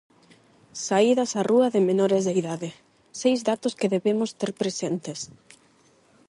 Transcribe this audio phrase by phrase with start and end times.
[0.85, 2.69] Saídas á rúa de menores de idade:
[3.21, 5.19] seis datos que debemos ter presentes.